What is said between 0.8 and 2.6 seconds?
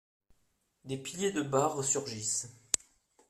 Des piliers de bar resurgissent.